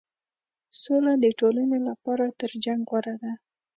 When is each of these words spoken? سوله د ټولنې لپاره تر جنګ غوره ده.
سوله 0.81 1.13
د 1.23 1.25
ټولنې 1.39 1.79
لپاره 1.87 2.25
تر 2.39 2.51
جنګ 2.63 2.81
غوره 2.89 3.15
ده. 3.21 3.31